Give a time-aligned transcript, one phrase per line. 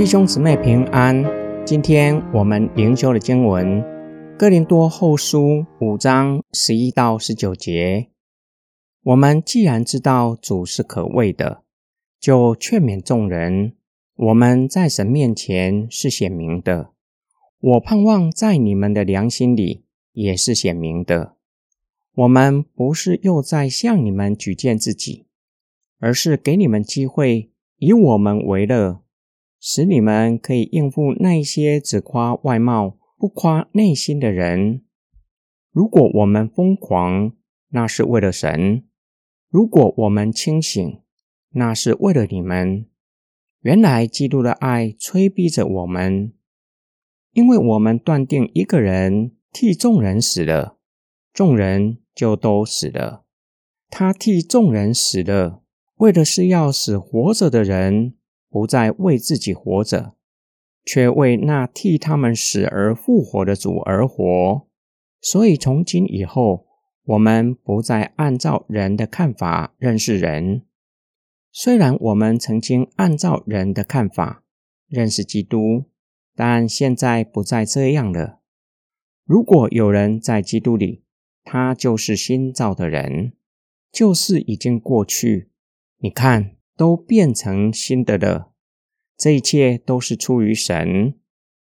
[0.00, 1.22] 弟兄姊妹平安，
[1.66, 3.82] 今天我们灵修的经文
[4.38, 5.40] 《哥林多后书》
[5.78, 8.08] 五章十一到十九节。
[9.02, 11.64] 我们既然知道主是可畏的，
[12.18, 13.74] 就劝勉众人。
[14.16, 16.92] 我们在神面前是显明的，
[17.60, 21.34] 我盼望在你们的良心里也是显明的。
[22.14, 25.26] 我们不是又在向你们举荐自己，
[25.98, 29.02] 而是给你们机会，以我们为乐，
[29.60, 34.82] 使你们可以应付那些只夸外貌不夸内心的人。
[35.70, 37.32] 如果我们疯狂，
[37.68, 38.82] 那是为了神；
[39.48, 41.00] 如果我们清醒，
[41.50, 42.86] 那是为了你们。
[43.60, 46.32] 原来基督的爱催逼着我们，
[47.34, 50.78] 因为我们断定一个人替众人死了，
[51.34, 53.24] 众人就都死了。
[53.90, 55.62] 他替众人死了，
[55.96, 58.14] 为的是要使活着的人
[58.50, 60.16] 不再为自己活着，
[60.84, 64.66] 却为那替他们死而复活的主而活。
[65.20, 66.66] 所以从今以后，
[67.04, 70.62] 我们不再按照人的看法认识人。
[71.52, 74.44] 虽然我们曾经按照人的看法
[74.88, 75.84] 认识基督，
[76.34, 78.40] 但现在不再这样了。
[79.24, 81.04] 如果有人在基督里，
[81.44, 83.32] 他就是新造的人，
[83.92, 85.50] 旧事已经过去，
[85.98, 88.52] 你看，都变成新的了。
[89.14, 91.14] 这一切都是出于神，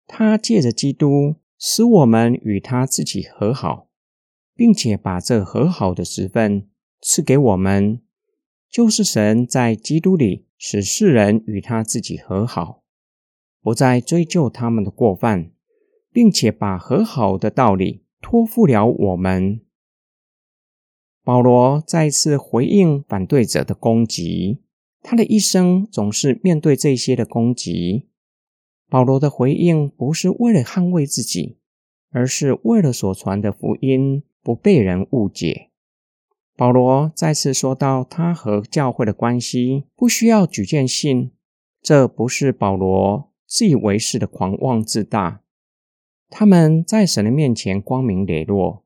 [0.07, 3.89] 他借着基督使我们与他自己和好，
[4.55, 6.69] 并且把这和好的时分
[7.01, 8.01] 赐给我们。
[8.69, 12.85] 就是神在基督里使世人与他自己和好，
[13.61, 15.51] 不再追究他们的过犯，
[16.13, 19.59] 并且把和好的道理托付了我们。
[21.21, 24.61] 保罗再次回应反对者的攻击，
[25.01, 28.07] 他的一生总是面对这些的攻击。
[28.89, 31.57] 保罗的回应不是为了捍卫自己，
[32.09, 35.69] 而是为了所传的福音不被人误解。
[36.57, 41.31] 保罗再次说到，他和教会的关系不需要举荐信，
[41.81, 45.41] 这不是保罗自以为是的狂妄自大。
[46.29, 48.85] 他们在神的面前光明磊落，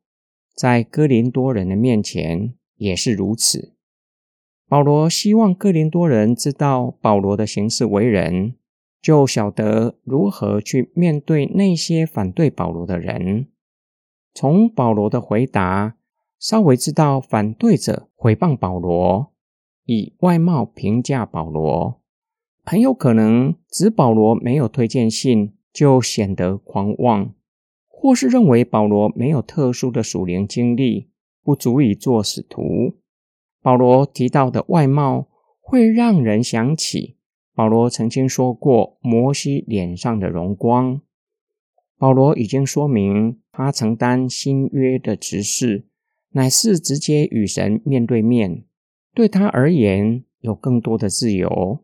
[0.56, 3.75] 在哥林多人的面前也是如此。
[4.68, 8.56] 保罗希望哥林多人知道保罗的行事为人，
[9.02, 13.48] 就晓得如何去面对那些反对保罗的人。
[14.34, 15.96] 从保罗的回答。
[16.38, 19.32] 稍微知道反对者诽谤保罗，
[19.86, 22.02] 以外貌评价保罗，
[22.64, 27.34] 很有可能指保罗没有推荐信就显得狂妄，
[27.88, 31.10] 或是认为保罗没有特殊的属灵经历，
[31.42, 32.98] 不足以做使徒。
[33.66, 35.28] 保罗提到的外貌
[35.60, 37.16] 会让人想起
[37.56, 41.02] 保罗曾经说过摩西脸上的荣光。
[41.98, 45.88] 保罗已经说明他承担新约的职事。
[46.34, 48.66] 乃是直接与神面对面，
[49.16, 51.80] 对他而言有更多的自由，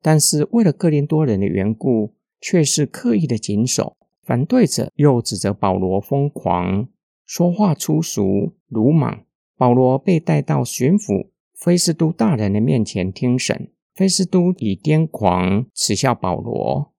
[0.00, 3.96] 但是为了哥林多人的缘故，却是刻意的谨守。
[4.24, 6.88] 反对者又指责保罗疯狂，
[7.24, 9.24] 说话粗俗、鲁莽。
[9.62, 16.92] 保罗被带到巡抚菲斯都大人的面前听审，菲斯都以癫狂耻笑保罗。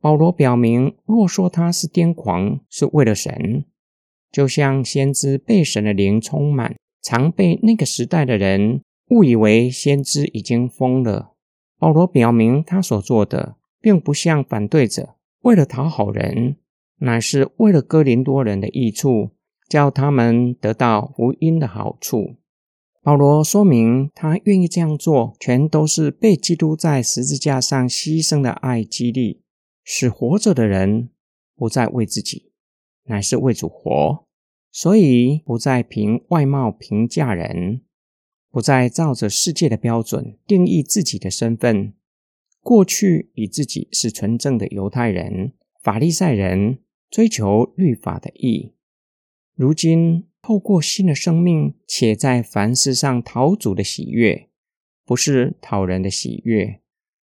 [0.00, 3.64] 保罗表明，若说他是癫狂，是为了神。
[4.32, 8.80] 就像先知被神的灵充满，常被那个时代的人
[9.10, 11.34] 误以为先知已经疯了。
[11.78, 16.56] 保罗表明，他所做的并不像反对者为了讨好人，
[16.96, 19.30] 乃是为了哥林多人的益处，
[19.68, 22.36] 叫他们得到福音的好处。
[23.02, 29.42] 保罗说明，他愿意这样做，全都是被基督在十字架上牺牲的爱激励，
[29.84, 31.10] 使活着的人
[31.54, 32.52] 不再为自己。
[33.04, 34.26] 乃是为主活，
[34.70, 37.80] 所以不再凭外貌评价人，
[38.50, 41.94] 不再照着世界的标准定义自己的身份。
[42.60, 48.74] 过去以自己是纯正的犹太人、法利赛人，追求律法的义；
[49.58, 54.48] 如今透过新的生命，且在凡事上讨主的喜悦，
[55.04, 56.80] 不是讨人的喜悦。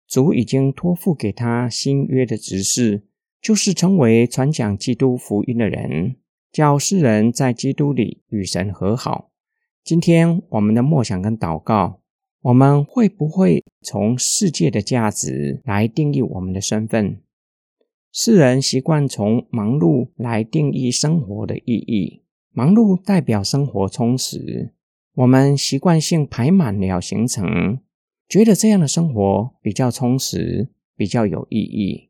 [0.06, 3.04] 主已经托付给他新约的执事。
[3.40, 6.16] 就是成为传讲基督福音的人，
[6.52, 9.30] 叫世人在基督里与神和好。
[9.82, 12.02] 今天我们的默想跟祷告，
[12.42, 17.22] 我们会不会从世界的价值来定义我们的身份？
[18.10, 22.22] 世人习惯从忙碌来定义生活的意义，
[22.52, 24.72] 忙碌代表生活充实。
[25.14, 27.80] 我们习惯性排满了行程，
[28.28, 32.08] 觉得这样的生活比较充实，比较有意义。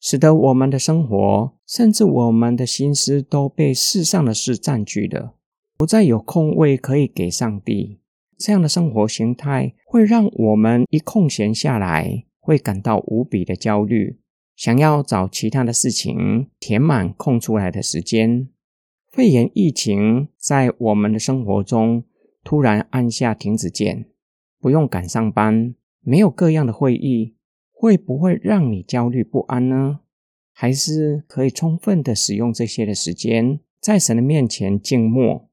[0.00, 5.34] 使得我们的生活，甚至我们的心思都被世上的事占据了，
[5.76, 8.00] 不再有空位可以给上帝。
[8.36, 14.18] 这样的生活形态会让我们一空闲下来，会感到无比的焦虑，
[14.60, 18.46] 想要找其他的事情填满空出来的时间。
[19.10, 22.04] 肺炎疫情在我们的生活中
[22.44, 24.10] 突然按下停止键，
[24.60, 27.36] 不用赶上班，没有各样的会议。
[27.72, 30.00] 会不会让你焦虑不安呢？
[30.52, 35.48] 还是可以充分的使用这些的时间，在神的面前静默，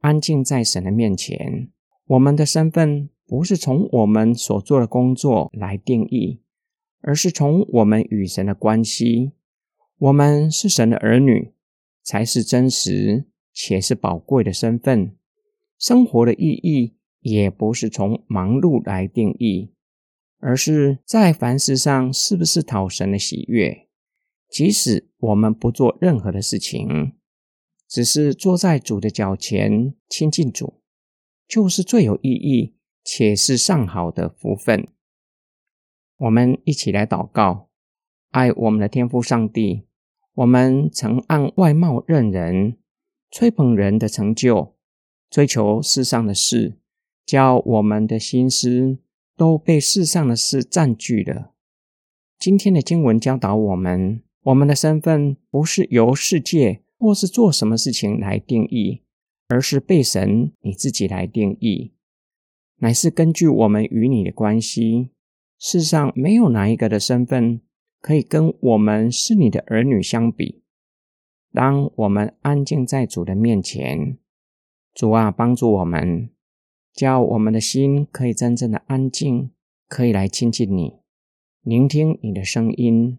[0.00, 1.68] 安静在神的面前。
[2.08, 6.40] 我们的身份不是从我们所做的工作来定义，
[7.00, 9.32] 而是从我们与神的关系。
[9.98, 11.52] 我们是神的儿女，
[12.02, 15.16] 才是真实且是宝贵的身份。
[15.78, 19.72] 生活的意义也不是从忙碌来定义。
[20.42, 23.86] 而是在凡事上是不是讨神的喜悦？
[24.48, 27.12] 即使我们不做任何的事情，
[27.86, 30.80] 只是坐在主的脚前亲近主，
[31.46, 32.74] 就是最有意义
[33.04, 34.88] 且是上好的福分。
[36.20, 37.68] 我们一起来祷告：
[38.30, 39.84] 爱我们的天父上帝，
[40.34, 42.76] 我们曾按外貌认人，
[43.30, 44.74] 吹捧人的成就，
[45.28, 46.78] 追求世上的事，
[47.26, 48.98] 叫我们的心思。
[49.36, 51.54] 都被世上的事占据了。
[52.38, 59.00] 今天的经文教导我们，我们的身份不是由世界或是做什么事情来定义，
[59.48, 61.94] 而是被神你自己来定义，
[62.80, 65.08] 乃是根据我们与你的关系。
[65.62, 67.60] 世上没有哪一个的身份
[68.00, 70.62] 可以跟我们是你的儿女相比。
[71.52, 74.16] 当我们安静在主的面前，
[74.94, 76.30] 主啊，帮助我们。
[76.94, 79.50] 叫我们的心可以真正的安静，
[79.86, 80.94] 可以来亲近你，
[81.62, 83.18] 聆听你的声音。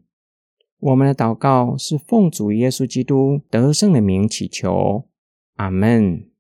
[0.80, 5.08] 我们的祷告是奉主耶稣基督得胜的名祈求，
[5.58, 6.31] 阿门。